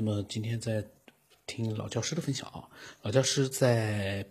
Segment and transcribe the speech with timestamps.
[0.00, 0.86] 那么今天在
[1.44, 2.70] 听老教师的分享啊，
[3.02, 4.24] 老教师在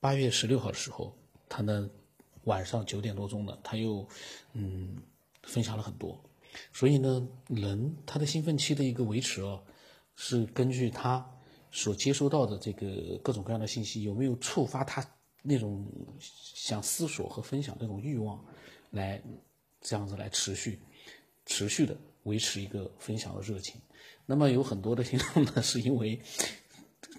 [0.00, 1.14] 八月十六号的时候，
[1.46, 1.90] 他呢
[2.44, 4.08] 晚上九点多钟呢，他又
[4.54, 4.96] 嗯
[5.42, 6.18] 分享了很多。
[6.72, 9.60] 所以呢，人他的兴奋期的一个维持啊，
[10.16, 11.22] 是根据他
[11.70, 15.06] 所接收到的这个各种各样的信息有没有触发他
[15.42, 15.86] 那种
[16.18, 18.42] 想思索和分享这种欲望，
[18.92, 19.22] 来
[19.82, 20.80] 这样子来持续
[21.44, 23.78] 持续的维持一个分享的热情。
[24.30, 26.20] 那么有很多的听众呢， 是因为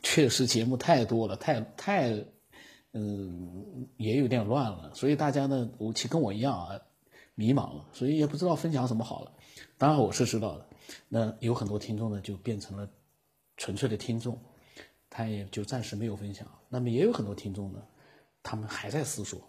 [0.04, 2.24] 确实节目太多了，太太，
[2.92, 6.80] 嗯，也有点乱了，所以大家呢，其跟我一样啊，
[7.34, 9.34] 迷茫了，所以也不知道分享什么好了。
[9.76, 10.68] 当然我是知道的，
[11.08, 12.88] 那有很多听众呢，就变成了
[13.58, 14.40] 纯粹的听众，
[15.10, 16.48] 他也就暂时没有分享。
[16.70, 17.82] 那么也有很多听众呢，
[18.44, 19.42] 他们还在思索，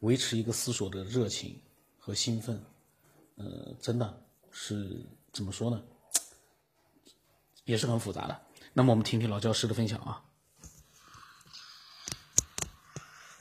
[0.00, 1.56] 维持一个思索的热情
[1.96, 2.60] 和兴奋，
[3.36, 5.06] 呃，真的是。
[5.38, 5.80] 怎么说呢？
[7.62, 8.44] 也是很复杂的。
[8.72, 10.24] 那么我们听听老教师的分享啊。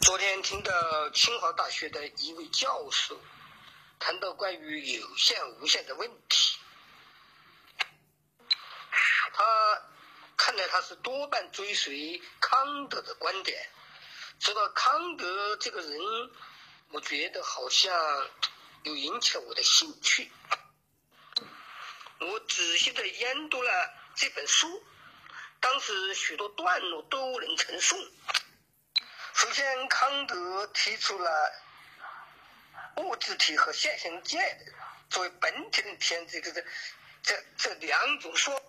[0.02, 3.20] 昨天听到清华大学的一位教授
[3.98, 6.60] 谈到关于有限无限的问题，
[9.34, 9.82] 他
[10.38, 13.58] 看来他是多半追随康德的观点。
[14.40, 16.00] 说到康德这个人，
[16.92, 17.92] 我觉得好像
[18.84, 20.32] 有引起我的兴趣。
[22.20, 24.84] 我仔细的研读了这本书，
[25.60, 27.96] 当时许多段落都能成诵。
[29.36, 31.52] 首先，康德提出了
[32.98, 34.40] 物质体和现象界
[35.12, 36.64] 作为本体的天，这个这
[37.24, 38.62] 这这两种说。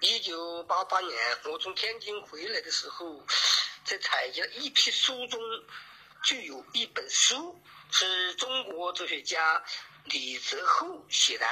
[0.00, 3.26] 一九八八年，我从天津回来的时候，
[3.84, 5.40] 在采集了一批书中，
[6.22, 9.62] 就有一本书是中国哲学家
[10.04, 11.46] 李泽厚写的。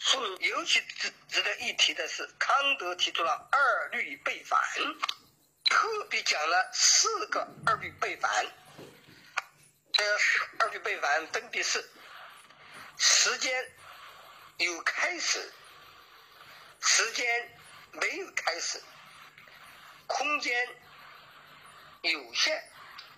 [0.00, 4.60] 是尤其值值得一提的是，康德提出了二律背反，
[5.64, 8.46] 特别讲了四个二律背反。
[9.92, 11.84] 这四二律背反分别是：
[12.96, 13.72] 时间
[14.58, 15.52] 有开始，
[16.80, 17.58] 时间
[17.92, 18.80] 没有开始，
[20.06, 20.68] 空间
[22.02, 22.70] 有限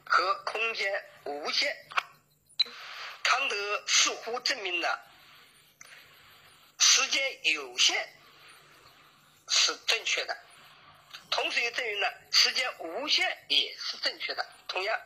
[0.06, 1.76] 和空间无限。
[3.22, 5.09] 康德似乎证明了。
[6.92, 8.12] 时间有限
[9.48, 10.36] 是正确的，
[11.30, 14.44] 同时也证明了时间无限也是正确的。
[14.66, 15.00] 同样，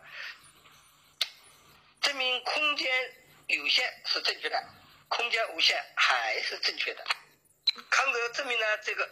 [2.01, 3.15] 证明空间
[3.49, 4.67] 有限是正确的，
[5.09, 7.05] 空间无限还是正确的。
[7.91, 9.07] 康德证明了这个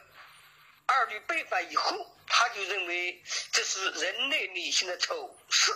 [0.86, 3.22] 二律背反以后，他就认为
[3.52, 5.74] 这是人类理性的丑事，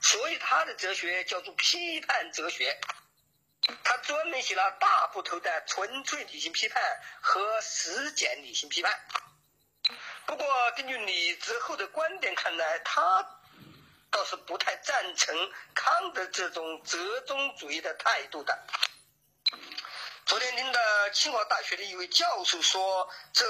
[0.00, 2.78] 所以他的哲学叫做批判哲学。
[3.84, 6.82] 他专门写了大部头的纯粹理性批判
[7.20, 9.00] 和实践理性批判。
[10.26, 13.40] 不过，根据李泽厚的观点看来，他
[14.10, 18.58] 倒是不太赞成康德这种折中主义的态度的。
[20.26, 20.80] 昨天听到
[21.10, 23.44] 清华大学的一位教授说，这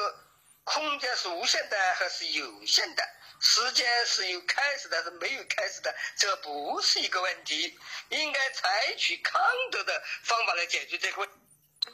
[0.65, 3.03] 空间是无限的还是有限的？
[3.43, 5.97] 时间是有开始的还是没有开始的？
[6.19, 7.79] 这不是一个问题，
[8.11, 11.31] 应该采取康德的方法来解决这个问。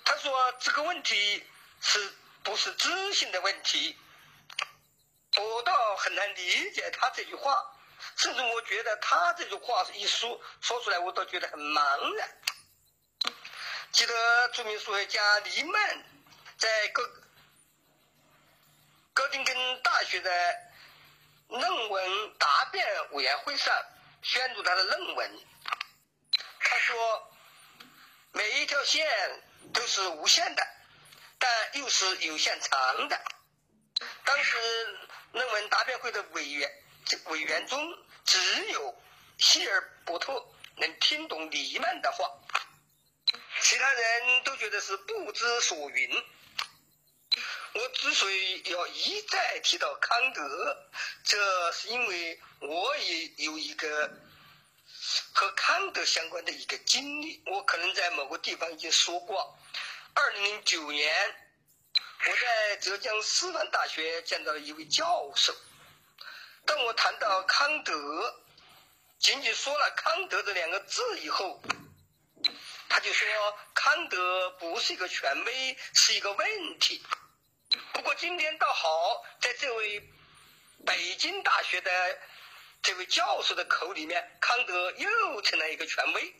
[0.05, 1.47] 他说这个问题
[1.81, 2.12] 是
[2.43, 3.97] 不是知性的问题？
[5.37, 7.77] 我倒很难理解他这句话，
[8.17, 12.28] 甚至我觉得他这句话一说说出来，我都觉得很茫然。
[13.93, 16.05] 记得著名数学家黎曼
[16.59, 17.09] 在哥
[19.15, 20.66] 哥廷根大学的。
[21.49, 23.75] 论文答辩委员会上
[24.23, 25.41] 宣读他的论文，
[26.61, 27.33] 他说
[28.33, 29.07] ：“每一条线
[29.73, 30.67] 都是无限的，
[31.39, 33.21] 但又是有限长的。”
[34.25, 34.59] 当时
[35.33, 36.71] 论文答辩会的委员
[37.27, 39.03] 委员中，只有
[39.39, 40.45] 希尔伯特
[40.77, 42.28] 能听懂黎曼的话，
[43.61, 46.25] 其他人都觉得是不知所云。
[47.77, 50.89] 我之所以要一再提到康德，
[51.25, 54.11] 这是因为我也有一个
[55.34, 57.43] 和康德相关的一个经历。
[57.45, 59.59] 我可能在某个地方已经说过。
[60.15, 61.34] 二零零九年，
[62.27, 65.55] 我在浙江师范大学见到了一位教授。
[66.65, 68.43] 当我谈到康德，
[69.19, 71.63] 仅仅说了康德这两个字以后，
[72.89, 73.28] 他就说
[73.75, 77.05] 康德不是一个权威，是一个问题。
[77.93, 80.01] 不过今天倒好，在这位
[80.84, 82.19] 北京大学的
[82.83, 86.34] 这位教授的口里面，康德又成了一个权威。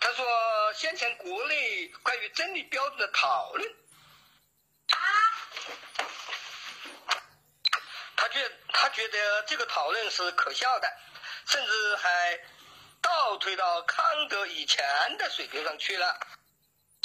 [0.00, 3.74] 他说先前国内关于真理标准的讨论，
[8.16, 10.88] 他觉他觉得这个讨论是可笑的，
[11.46, 12.40] 甚至还
[13.00, 16.18] 倒退到康德以前的水平上去了，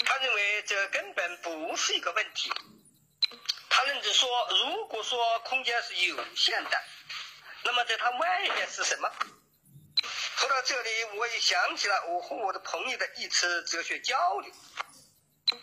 [0.06, 2.52] 他认为这根本不是一个问题。
[3.82, 4.30] 他认知说，
[4.64, 6.84] 如果说空间是有限的，
[7.64, 9.12] 那么在它外面是什么？
[10.38, 14.54] 说到这里，我也想起了我和我的朋友的一次哲学交流，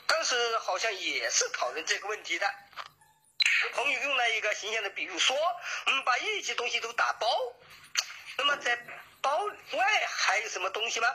[0.09, 2.53] 当时好像也是讨论这个问题的。
[3.75, 5.37] 朋友用了一个形象的比喻说
[5.87, 7.29] ：“我们把一切东西都打包，
[8.37, 8.77] 那么在
[9.23, 11.09] 包外还有什么东西吗？”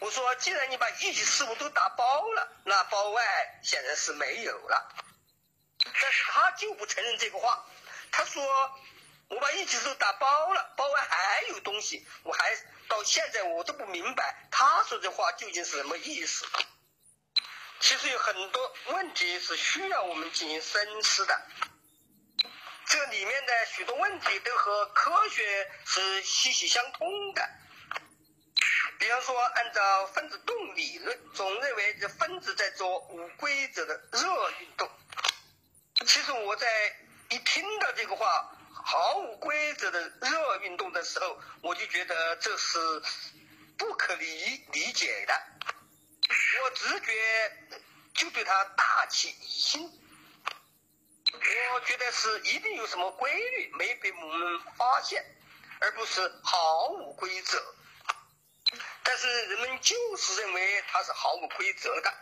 [0.00, 3.22] 我说：“既然你把一切事物都打包了，那包外
[3.62, 4.92] 显然是没有了。”
[6.04, 7.64] 但是他就不承认这个话，
[8.12, 8.44] 他说
[9.28, 12.54] ：“我把一切都打包了，包外还有东西，我还
[12.88, 16.44] 到现在我都不明白他说这话究竟是什么意思。”
[17.80, 21.42] 其实有很多问题是需要我们进行深思的，
[22.84, 27.48] 这里面的许多问题都和科学是息息相通的。
[28.98, 34.90] 比方说，按照分子动理论，总认为这分子在做无规则的热运动。
[36.04, 36.66] 其实我在
[37.30, 42.78] 一听到这个话“毫无规则的热运动”的时候，我就觉得这是
[43.78, 45.34] 不可理理解的。
[46.62, 47.12] 我直觉
[48.14, 49.90] 就对他大起疑心，
[51.74, 55.24] 我觉得是一定有什么规律没被我们发现，
[55.80, 57.62] 而不是毫无规则。
[59.02, 62.14] 但是人们就是认为它是毫无规则的。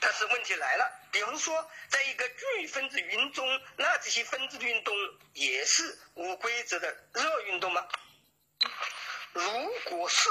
[0.00, 4.94] 但是问题来了，比方说，在一个巨分子云中，那这些分子的运动
[5.34, 7.86] 也是无规则的热运动吗？
[9.32, 10.28] 如果是。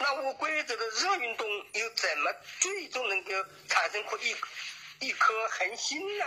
[0.00, 3.32] 那无规则的热运动又怎么最终能够
[3.68, 4.36] 产生出一
[5.00, 6.24] 一颗恒星呢？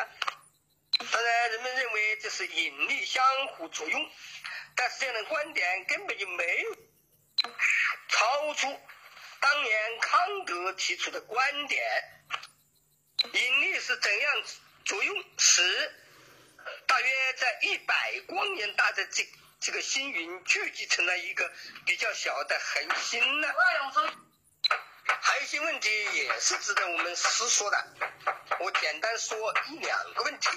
[1.09, 3.23] 当然，人们认为这是引力相
[3.55, 4.11] 互作用，
[4.75, 6.75] 但是这样的观点根本就没有
[8.09, 8.67] 超出
[9.39, 11.81] 当年康德提出的观点。
[13.33, 14.43] 引力是怎样
[14.85, 15.93] 作用，使
[16.87, 19.27] 大约在一百光年大的这？
[19.59, 21.51] 这个星云聚集成了一个
[21.85, 23.47] 比较小的恒星呢。
[25.05, 27.87] 还有一些问题也是值得我们思索的。
[28.59, 30.49] 我简单说一两个问题。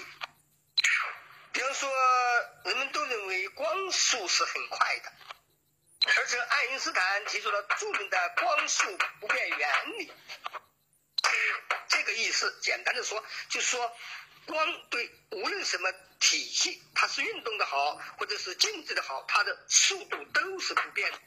[1.53, 1.87] 比方说，
[2.63, 5.13] 人们都认为光速是很快的，
[6.17, 10.11] 而且爱因斯坦提出了著名的光速不变原理。
[12.05, 13.97] 这个意思，简单的说，就是说。
[14.47, 21.19] 光对无论什么体系，它是运动的好，或者是静止的好，它的速度都是不变的。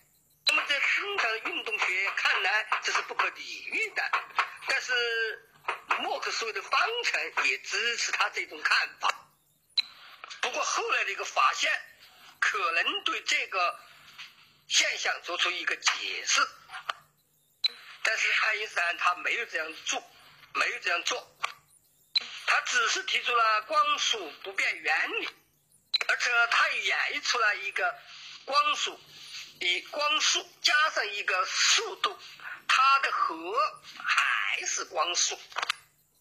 [0.46, 4.08] 那么在通常运动学看来，这是不可理喻的。
[4.69, 5.50] 但是
[5.98, 9.12] 莫克所谓的方程也支持他这种看法。
[10.40, 11.72] 不过后来的一个发现，
[12.38, 13.80] 可能对这个
[14.69, 16.40] 现象做出一个解释。
[18.04, 20.00] 但是爱因斯坦他没有这样做，
[20.55, 21.37] 没有这样做。
[22.47, 25.29] 他只是提出了光速不变原理，
[26.09, 27.95] 而且他演绎出了一个
[28.45, 28.99] 光速，
[29.61, 32.19] 以光速加上一个速度，
[32.67, 33.55] 它的和
[34.03, 35.39] 还是光速。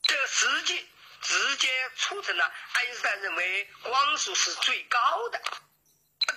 [0.03, 0.87] 这实际
[1.21, 5.41] 直接促成了爱因斯坦认为光速是最高的。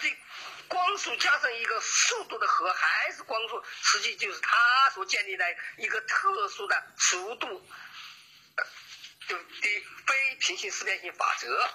[0.00, 0.16] 这
[0.70, 5.44] 光速加上一个速度的和还是光速，实际就是他所建立的
[5.76, 7.68] 一个特殊的速度。
[9.26, 11.70] 就的非平行四边形法则，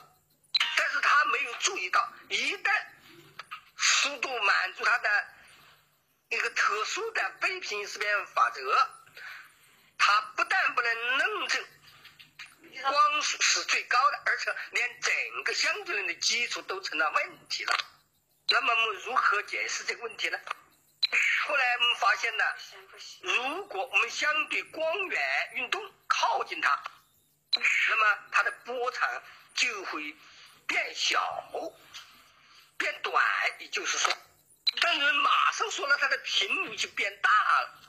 [0.75, 2.85] 但是他没有注意到，一旦
[3.77, 5.27] 速度满足他的
[6.29, 8.89] 一个特殊的非平行四边法则，
[9.97, 11.65] 他不但不能论证
[12.81, 17.77] 光速是最高的，而且连整个相对论的基础都成了问题了。
[18.49, 20.39] 那么我们如何解释这个问题呢？
[21.47, 22.43] 后来我们发现呢，
[23.21, 26.83] 如果我们相对光源运动靠近它。
[27.89, 29.23] 那么它的波长
[29.53, 30.13] 就会
[30.67, 31.43] 变小、
[32.77, 33.23] 变短，
[33.59, 34.13] 也就是说，
[34.81, 37.79] 但是马上说了它的频率就变大了。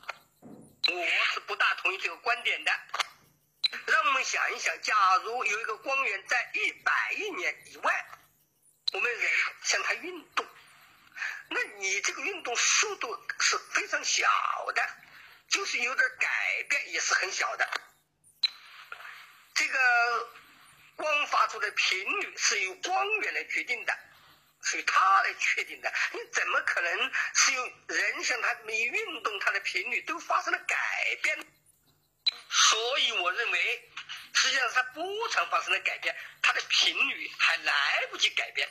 [0.87, 2.71] 我是不大同意这个观点的。
[3.85, 8.05] 让我们想一想，假如有一个光源在一百亿年以外，
[8.93, 9.31] 我们人
[9.63, 10.45] 向它运动，
[11.49, 11.61] 那
[11.97, 14.27] 你这个运动速度是非常小
[14.75, 14.87] 的，
[15.49, 17.67] 就是有点改变也是很小的。
[19.55, 20.29] 这个
[20.95, 23.97] 光发出的频率是由光源来决定的，
[24.61, 25.91] 是由它来确定的。
[26.11, 30.77] 你怎么可能是由人像它每运动，它的频率都发生了改
[31.23, 31.47] 变？
[32.47, 33.91] 所以我认为，
[34.35, 38.69] 实际上它波长发生了改变，它的频率还来不及改变。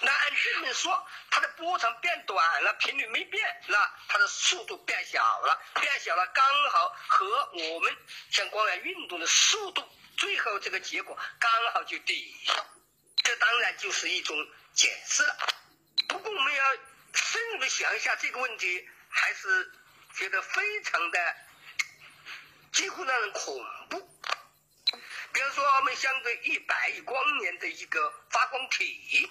[0.00, 1.03] 那按这么说，
[1.34, 3.76] 它的波长变短了，频率没变，那
[4.06, 7.96] 它的速度变小了，变小了，刚好和我们
[8.30, 9.84] 像光源运动的速度，
[10.16, 12.54] 最后这个结果刚好就抵消。
[13.24, 14.36] 这当然就是一种
[14.74, 15.36] 解释了。
[16.06, 16.64] 不过我们要
[17.14, 19.72] 深入的想一下这个问题，还是
[20.14, 21.36] 觉得非常的
[22.70, 23.98] 几乎让人恐怖。
[25.32, 29.28] 比如说，我们相对一百亿光年的一个发光体。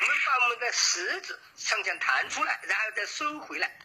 [0.00, 3.78] 我们把我们的食指向前弹出来，然后再收回来。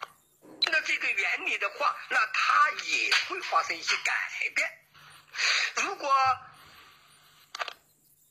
[0.62, 4.70] 那这个原理的话，那它也会发生一些改变。
[5.76, 6.14] 如果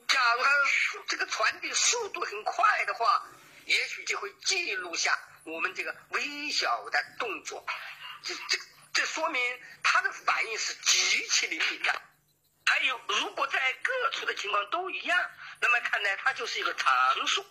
[0.08, 0.50] 假如它
[1.08, 3.25] 这个传递速度很快的话，
[3.65, 7.65] 也许就会记录下我们这个微小的动作。
[8.24, 8.58] 这这
[8.94, 12.01] 这说明它的反应是极其灵敏的。
[12.65, 15.32] 还有，如果在各处的情况都一样。
[15.62, 17.46] 那么看来它就是一个常数，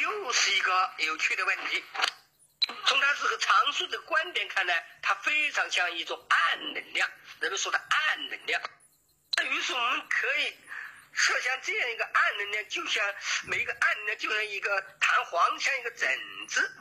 [0.00, 1.84] 又是一个有趣的问题。
[2.84, 7.08] 从它是个常数的观点看来，它非常像一种暗能量，
[7.40, 8.60] 人们说的暗能量。
[9.36, 10.56] 那于是我们可以
[11.12, 16.76] 设想这样一个暗能量，就像每一个暗能量就像一个弹簧，像一个枕子。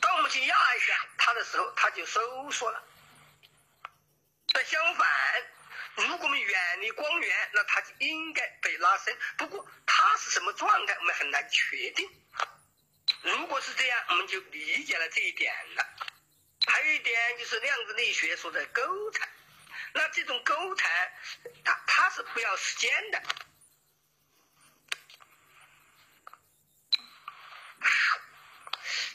[0.00, 2.82] 当我们去压一下它的时候，它就收缩了。
[4.54, 5.06] 那相反。
[5.94, 9.16] 如果我们远离光源，那它就应该被拉伸。
[9.36, 12.08] 不过它是什么状态，我们很难确定。
[13.22, 15.86] 如果是这样，我们就理解了这一点了。
[16.66, 19.28] 还有一点就是量子力学说的纠缠，
[19.92, 21.12] 那这种纠缠，
[21.64, 23.22] 它它是不要时间的。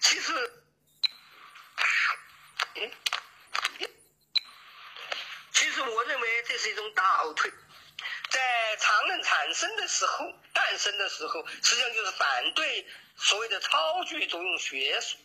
[0.02, 0.64] 其实，
[2.76, 2.92] 嗯。
[5.54, 7.50] 其实我认为这是一种倒退，
[8.30, 15.18] 在常人产生的时候、诞生的时候，实际上就是反对所谓的超距作用学说；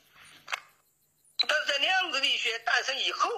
[1.49, 3.28] 但是在量子力学诞生以后，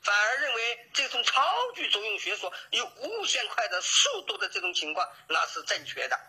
[0.00, 6.20] 反而认为这种超距作用学说有无限快的速度的这种情况，那是正确的，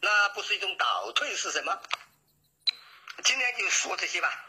[0.00, 1.76] 那不是一种倒退是什么？
[3.24, 4.44] 今天就说这些吧。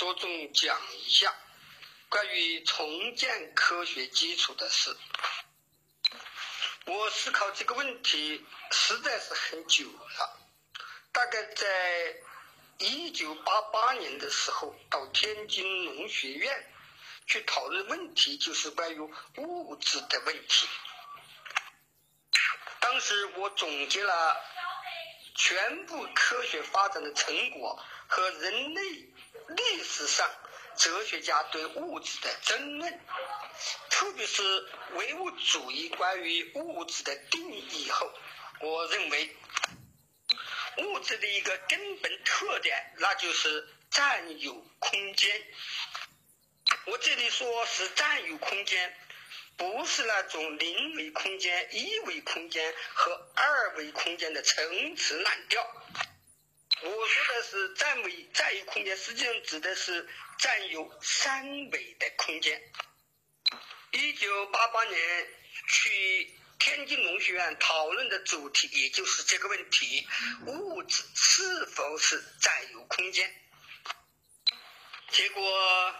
[0.00, 1.30] 着重讲一下
[2.08, 4.96] 关于重建科学基础的事。
[6.86, 10.40] 我思考这个问题实在是很久了，
[11.12, 12.16] 大概在
[12.78, 16.72] 一九八八年的时候，到天津农学院
[17.26, 18.98] 去讨论问题，就是关于
[19.36, 20.66] 物质的问题。
[22.80, 24.34] 当时我总结了
[25.34, 27.78] 全部科学发展的成果
[28.08, 29.09] 和人类。
[29.56, 30.30] 历史上，
[30.76, 33.00] 哲学家对物质的争论，
[33.90, 34.42] 特别是
[34.92, 38.12] 唯物主义关于物质的定义后，
[38.60, 39.36] 我认为，
[40.78, 45.46] 物质的一个根本特点，那就是占有空间。
[46.86, 48.96] 我这里说是占有空间，
[49.56, 55.62] 不是那种零维空间、一维空间和二维空间的陈词滥调。
[56.82, 60.08] 我说的是占为占有空间，实际上指的是
[60.38, 62.62] 占有三维的空间。
[63.92, 65.28] 一九八八年
[65.68, 70.06] 去天津农学院讨论的主题，也就是这个问题：
[70.46, 73.30] 物质是否是占有空间？
[75.10, 75.94] 结果，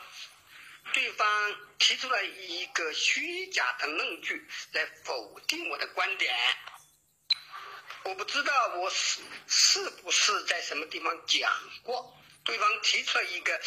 [0.95, 6.35] 对方提出了一个虚假的论据来否定我的观点。
[8.05, 11.53] 我不知道我是是不是在什么地方讲
[11.83, 12.17] 过。
[12.45, 13.61] 对方提出了一个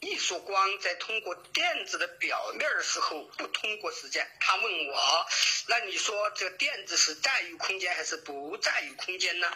[0.00, 4.28] 一束光在通过电子的表面的时候不通过时间。
[4.40, 5.26] 他问我
[5.68, 9.50] ：“那你说这电子是占有空间还是不占有空间呢？”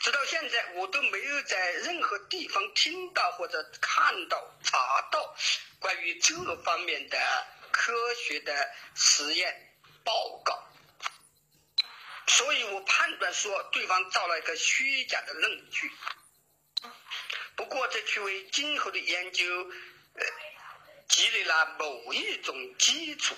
[0.00, 5.34] 直到现在，我都没有在任何地方听到或者看到、查到
[5.78, 7.18] 关于这方面的
[7.70, 9.74] 科学的实验
[10.04, 10.12] 报
[10.44, 10.62] 告。
[12.36, 15.88] 所以我判断说，对方造了一个虚假的论据。
[17.54, 19.44] 不过，这却为今后的研究
[20.14, 20.26] 呃
[21.08, 23.36] 积累了某一种基础。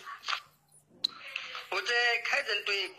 [1.69, 2.91] 我在开展对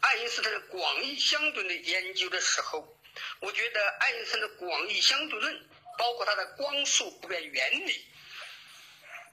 [0.00, 2.98] 爱因斯坦的广义相对论的研究的时候，
[3.40, 5.68] 我觉得爱因斯坦的广义相对论，
[5.98, 8.06] 包括他的光速不变原理，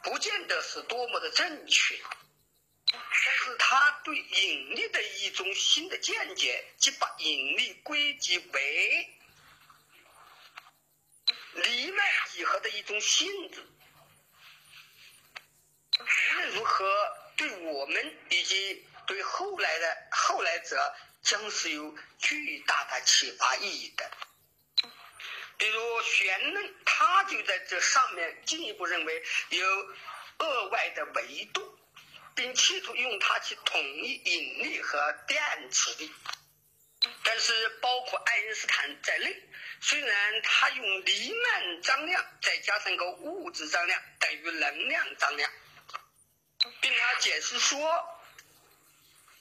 [0.04, 1.98] 不见得是多么的正确。
[3.60, 9.10] 他对引力的一种新的见解，即把引力归结为
[11.54, 13.64] 黎曼几何的一种性质。
[16.00, 16.86] 无论如何，
[17.36, 24.10] 对我们以及对后来的后来者，将是有巨大的启发意义的。
[25.58, 29.68] 比如弦论，他就在这上面进一步认为有
[30.38, 31.79] 额外的维度。
[32.40, 36.10] 并企图用它去统一引力和电磁力，
[37.22, 39.44] 但是包括爱因斯坦在内，
[39.82, 45.52] 虽然他用黎曼张量再加上个物质张量等于能量张量，
[46.80, 48.22] 并他解释说，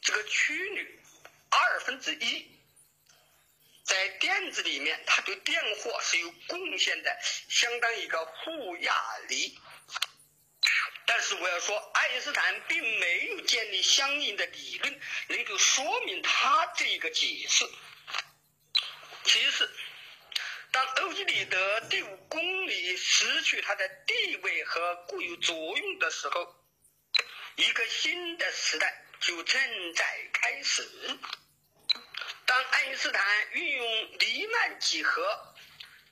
[0.02, 1.00] 这个曲率
[1.50, 2.50] 二分之一，
[3.84, 7.16] 在电子里面，它对电荷是有贡献的，
[7.48, 9.56] 相当于一个负压力。
[11.10, 17.64] 但是我要说，爱因斯坦并没有建立相应的理论，能够说明他这一个解释。
[19.24, 19.70] 其次，
[20.70, 26.54] 当欧几里得第五公理失去它的地位和固有作用的时候，
[27.56, 30.86] 一个新的时代就正在开始。
[32.44, 35.54] 当爱因斯坦运用黎曼几何，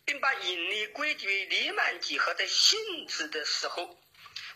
[0.06, 3.98] 并把引力归结为黎曼几何的性质的时候，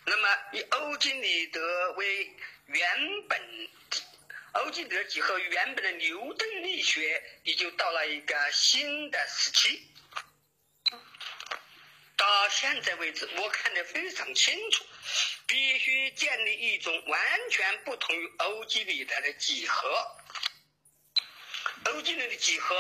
[0.06, 3.68] 那么，以欧几里得为原本，
[4.52, 9.86] 欧几里得几何原本的牛顿力学也就到了一个新的时期。
[12.16, 14.84] 到现在为止，我看得非常清楚，
[15.46, 20.16] 必须建立一种完全不同于欧几里得的几何。
[21.84, 22.76] 欧几里得几何，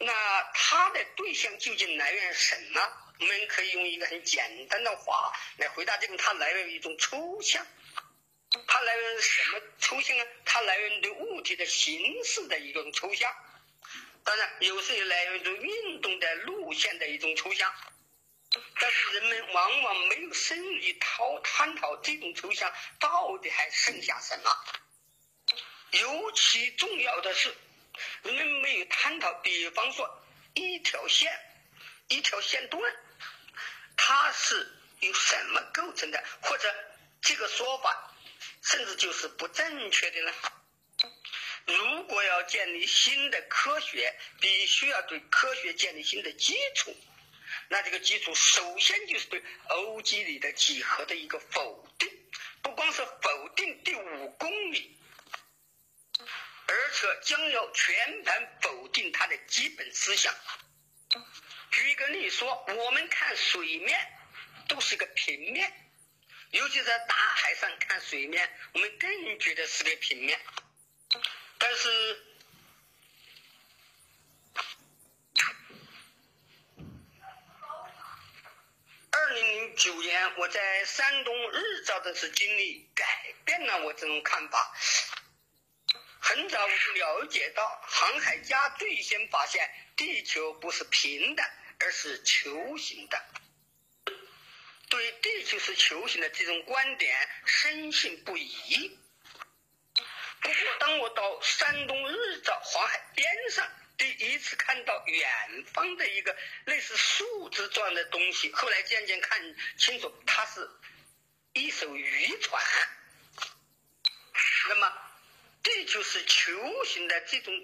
[0.00, 0.12] 那
[0.52, 3.07] 它的对象究竟来源什么？
[3.20, 7.66] 我们可以用一个很简单的话来回答这个，它来源于一种抽象，
[8.66, 10.24] 它来源于什么抽象呢？
[10.44, 13.34] 它来源于对物体的形式的一种抽象，
[14.22, 17.74] 当然有时也来源于运动的路线的一种抽象，
[18.80, 24.64] 但是人们往往没有深入去讨探讨这种抽象到底还剩下什么。
[25.90, 27.52] 尤其重要的是，
[28.22, 30.22] 人们没有探讨，比方说
[30.54, 31.36] 一条线，
[32.06, 32.80] 一条线段。
[34.00, 34.66] 它是
[35.00, 36.24] 由什么构成的？
[36.40, 36.74] 或者
[37.20, 38.14] 这个说法
[38.62, 40.32] 甚至就是不正确的呢？
[41.66, 46.96] 如果要建立新的科学，必须要对科学建立新的基础。
[47.68, 52.08] 那这个基础首先就是对欧几里得几何的一个否定，
[52.62, 54.98] 不光是否定第五公理，
[56.66, 60.34] 而且将要全盘否定它的基本思想。
[61.70, 63.98] 举一个例说，我们看水面
[64.68, 65.72] 都是个平面，
[66.50, 70.40] 尤其在大海上看水面，我们更觉得是个平面。
[71.58, 72.22] 但是，
[79.10, 83.04] 二零零九年我在山东日照的时候经历改
[83.44, 84.74] 变了我这种看法。
[86.28, 91.42] 很早我就了解到，航海家最先发现地球不是平的。
[91.80, 93.24] 而是球形的，
[94.88, 98.98] 对地球是球形的这种观点深信不疑。
[100.40, 103.64] 不过，当我到山东日照黄海边上，
[103.96, 109.40] 第一次看到远方的一个类似树枝状的东西，后来渐渐看
[109.78, 110.68] 清楚，它是
[111.52, 112.60] 一艘渔船。
[114.68, 114.92] 那么，
[115.68, 117.54] 这就是球形的这种。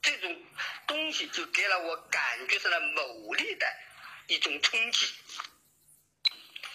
[0.00, 0.42] 这种
[0.86, 3.66] 东西就给了我感觉上了某力的
[4.28, 5.06] 一种冲击。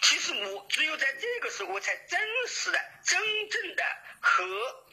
[0.02, 3.84] 其实我只有在这个时候，才真实的、真正的
[4.20, 4.86] 和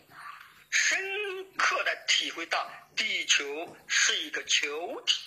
[0.70, 5.20] 深刻的体会到地球是一个球体。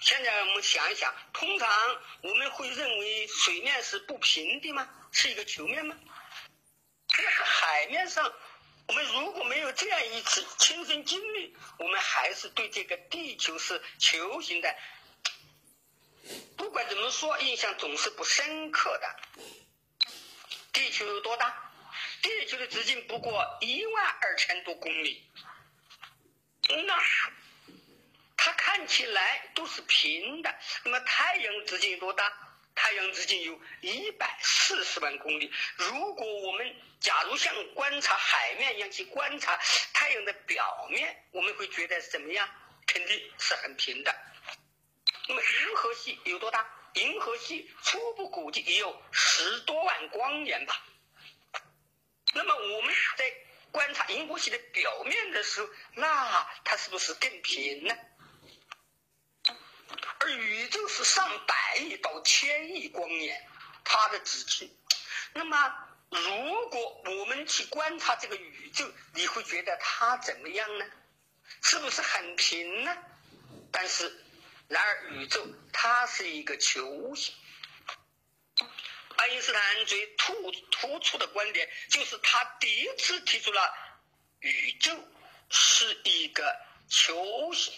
[0.00, 4.86] 现在我们想一想，通常我们会认为水面是不平的吗？
[5.10, 5.96] 是一个球面吗？
[7.08, 8.30] 这个海面上。
[8.92, 14.76] 我们如果没有这样一次亲身经历，我们还是对这个地球是球形的，
[16.58, 19.16] 不管怎么说，印象总是不深刻的。
[20.74, 21.72] 地球有多大？
[22.20, 25.26] 地球的直径不过一万二千多公里，
[26.68, 27.02] 那
[28.36, 30.54] 它看起来都是平的。
[30.84, 32.51] 那么太阳直径有多大？
[32.74, 35.52] 太阳直径有一百四十万公里。
[35.76, 39.58] 如果我们假如像观察海面一样去观察
[39.92, 42.48] 太阳的表面，我们会觉得怎么样？
[42.86, 44.14] 肯定是很平的。
[45.28, 46.66] 那么银河系有多大？
[46.94, 50.84] 银河系初步估计也有十多万光年吧。
[52.34, 53.32] 那么我们在
[53.70, 57.96] 观察银河系的表面的时候，那它是不是更平呢？
[60.22, 63.44] 而宇宙是上百亿到千亿光年，
[63.84, 64.72] 它的直径。
[65.32, 65.74] 那么，
[66.10, 70.86] 如果我们去观察这个宇宙，你会觉得它怎么样呢？
[71.62, 72.96] 是不是很平呢？
[73.72, 74.24] 但是，
[74.68, 77.34] 然而宇宙它是一个球形。
[79.16, 83.72] 爱因斯坦最突突出的观点就是他第一次提出了
[84.40, 84.90] 宇宙
[85.48, 86.56] 是一个
[86.88, 87.72] 球形。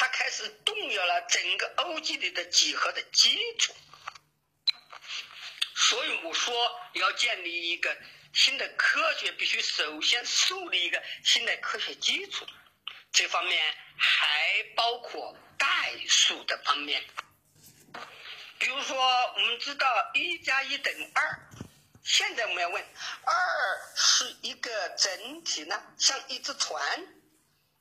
[0.00, 3.74] 他开始动摇了整个欧几里得几何的基础，
[5.74, 6.54] 所以我说
[6.92, 7.98] 要建立一个
[8.32, 12.46] 新的科学，必须首先树立一个新的科学基础。
[13.10, 17.04] 这方面还包括代数的方面，
[18.60, 18.96] 比如说
[19.34, 21.48] 我们知道一加一等于二，
[22.04, 22.80] 现在我们要问，
[23.24, 23.34] 二
[23.96, 26.80] 是一个整体呢，像一只船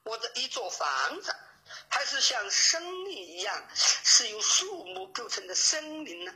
[0.04, 1.36] 或者一座房子。
[1.90, 6.34] 还是像生命一样是由树木构成的森林呢？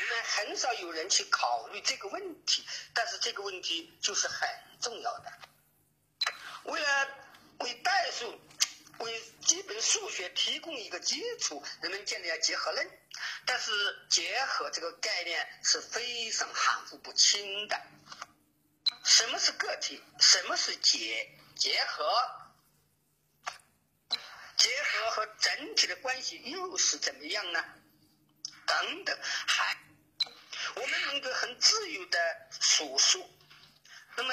[0.00, 4.48] 我们很少有人去考虑这个问题，但是这个问题就是很
[4.80, 5.32] 重要的。
[6.64, 7.08] 为了
[7.60, 8.40] 为代数、
[8.98, 12.90] 为基本数学提供一个基础，人们建立了结合论。
[13.46, 13.72] 但是
[14.08, 17.80] 结合这个概念是非常含糊不清的。
[19.04, 20.02] 什么是个体？
[20.20, 22.04] 什么是结结合？
[25.18, 27.64] 和整体的关系又是怎么样呢？
[28.64, 29.76] 等等，还
[30.76, 32.18] 我们能够很自由的
[32.60, 33.28] 数数，
[34.16, 34.32] 那么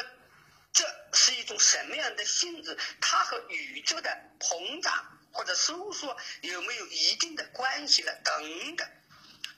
[0.71, 2.77] 这是一种什么样的性质？
[3.01, 4.93] 它和宇宙的膨胀
[5.31, 8.11] 或者收缩有没有一定的关系呢？
[8.23, 8.87] 等等，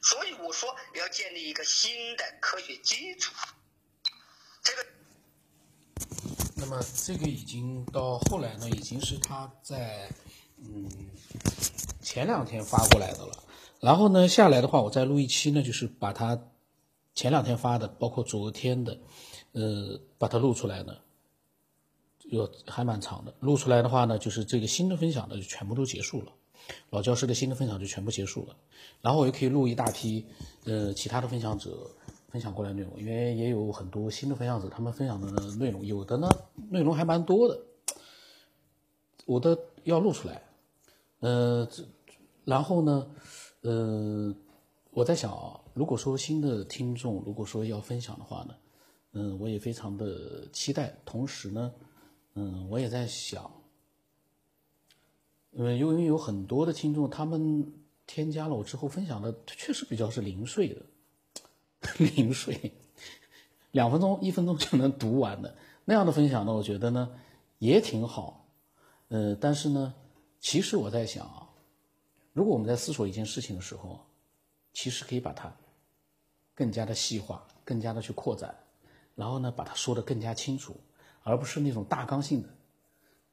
[0.01, 3.33] 所以我说要建立一个新的科学基础。
[4.63, 4.85] 这个，
[6.55, 10.09] 那么这个已经到后来呢，已经是他在。
[10.59, 10.89] 嗯，
[12.01, 13.31] 前两天发过来的了，
[13.79, 16.39] 然后呢，下来的话，我再录一期呢，就是把它
[17.13, 18.97] 前两天发的，包括昨天的，
[19.53, 20.97] 呃，把它录出来呢，
[22.23, 23.33] 有还蛮长的。
[23.39, 26.31] 录出来的话呢，就是这个新的分享呢，就全部都结束了，
[26.89, 28.55] 老教师的新的分享就全部结束了。
[29.01, 30.25] 然后我又可以录一大批，
[30.65, 31.91] 呃，其他的分享者
[32.29, 36.27] 分享过来内容，因为也有很多新的分享者，他们分享的内容，有的呢
[36.71, 37.59] 内容还蛮多的，
[39.25, 40.41] 我的要录出来。
[41.19, 41.83] 呃，这
[42.45, 43.07] 然后呢，
[43.61, 44.33] 呃，
[44.91, 48.55] 我在想啊，如果说新的听众如果说要分享的话呢，
[49.13, 50.95] 嗯，我也非常的期待。
[51.03, 51.73] 同时呢，
[52.35, 53.51] 嗯，我也在想，
[55.51, 57.73] 因为因为有很多的听众，他们
[58.05, 60.81] 添加了我之后分享的确实比较是零碎的，
[61.97, 62.73] 零碎，
[63.71, 67.09] 两分钟、一分钟就能读完的那样的分享呢，我觉得呢
[67.57, 68.45] 也挺好，
[69.07, 69.95] 呃，但是呢。
[70.39, 71.49] 其实我在想啊，
[72.31, 73.99] 如果我们在思索一件事情的时候，
[74.71, 75.51] 其实可以把它
[76.53, 78.55] 更加的细化，更加的去扩展，
[79.15, 80.79] 然后呢，把它说的更加清楚，
[81.23, 82.49] 而不是那种大纲性的。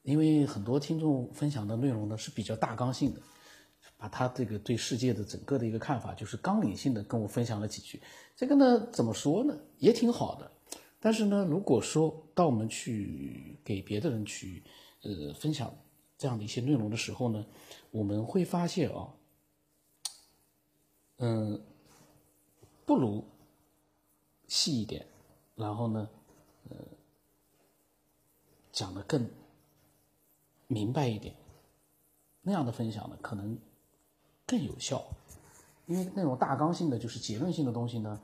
[0.02, 3.20] 因为很多听众分享的内容呢是比较大纲性的，
[3.96, 8.02] 把他这个对世界的整个的一个看法，就是纲领性的跟我分享了几句。
[8.34, 10.50] 这个呢，怎么说呢，也挺好的。
[10.98, 14.64] 但是呢，如果说当我们去给别的人去
[15.02, 15.72] 呃分享。
[16.24, 17.44] 这样的一些内容的时候呢，
[17.90, 19.12] 我们会发现啊，
[21.18, 21.62] 嗯，
[22.87, 23.22] 不如
[24.48, 25.06] 细一点，
[25.54, 26.08] 然后呢，
[26.70, 26.76] 呃，
[28.72, 29.30] 讲的更
[30.66, 31.37] 明白一点，
[32.40, 33.58] 那样的分享呢，可能
[34.46, 35.04] 更有效。
[35.84, 38.18] 因为那种大纲性的，就是结论性的东西呢，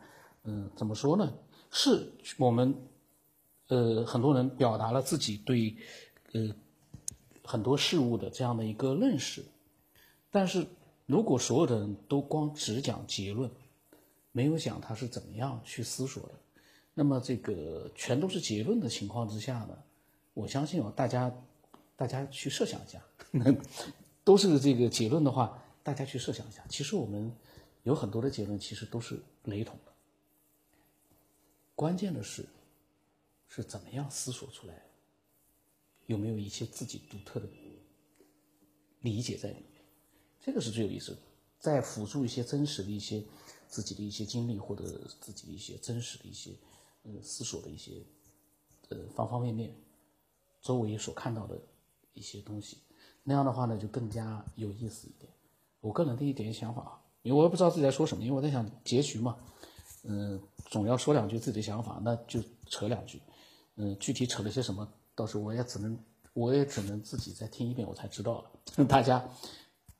[0.44, 1.30] 嗯，怎么说呢？
[1.70, 2.74] 是我们
[3.66, 5.76] 呃很多人表达了自己对
[6.32, 6.56] 呃。
[7.50, 9.44] 很多事物的这样的一个认识，
[10.30, 10.64] 但是
[11.04, 13.50] 如果所有的人都光只讲结论，
[14.30, 16.34] 没有讲他是怎么样去思索的，
[16.94, 19.76] 那么这个全都是结论的情况之下呢，
[20.32, 21.34] 我相信啊，大家
[21.96, 23.02] 大家去设想一下，
[24.22, 27.34] 都是这个结论的话，大家去设想一下，其实我们
[27.82, 29.92] 有很多的结论其实都是雷同的，
[31.74, 32.46] 关键的是
[33.48, 34.89] 是怎么样思索出来的。
[36.10, 37.48] 有没有一些自己独特的
[39.02, 39.80] 理解在里面？
[40.40, 41.18] 这个是最有意思的。
[41.60, 43.22] 再辅助一些真实的一些
[43.68, 44.82] 自己的一些经历，或者
[45.20, 46.50] 自己的一些真实的一些
[47.04, 48.02] 呃思索的一些
[48.88, 49.72] 呃方方面面，
[50.60, 51.56] 周围所看到的
[52.12, 52.78] 一些东西，
[53.22, 55.32] 那样的话呢就更加有意思一点。
[55.80, 59.38] 我个人的一点想法啊，因为我也不知道自己在说什么，因为我在想结局嘛。
[60.02, 63.22] 嗯，总要说两句自己的想法，那就扯两句。
[63.76, 66.02] 嗯，具体扯了些什么，到时候我也只能，
[66.32, 68.50] 我也只能自己再听一遍，我才知道了。
[68.88, 69.22] 大家，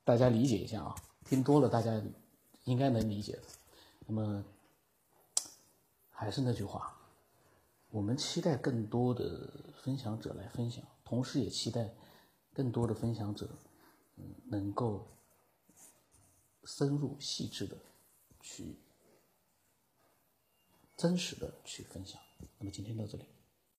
[0.03, 0.95] 大家理解一下啊，
[1.27, 2.03] 听多了大家
[2.65, 3.43] 应该能理解的。
[4.07, 4.43] 那么，
[6.09, 6.97] 还是那句话，
[7.91, 9.47] 我们期待更多的
[9.83, 11.95] 分享者来分享，同时也期待
[12.55, 13.47] 更多的分享者，
[14.17, 15.07] 嗯，能够
[16.65, 17.77] 深入细致的
[18.41, 18.75] 去。
[20.97, 22.19] 真实的去分享。
[22.59, 23.27] 那么今天到这里。